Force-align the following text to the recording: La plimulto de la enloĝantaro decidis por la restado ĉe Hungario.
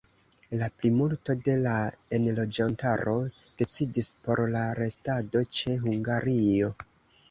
La 0.61 0.69
plimulto 0.77 1.35
de 1.47 1.55
la 1.65 1.75
enloĝantaro 2.19 3.15
decidis 3.63 4.13
por 4.27 4.45
la 4.59 4.67
restado 4.85 5.49
ĉe 5.63 5.81
Hungario. 5.89 6.79